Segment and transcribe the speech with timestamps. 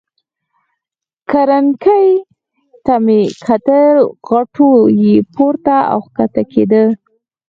[1.29, 2.03] کرنکې
[2.85, 3.95] ته مې کتل،
[4.27, 4.69] غوټو
[5.03, 6.83] یې پورته او کښته کېده.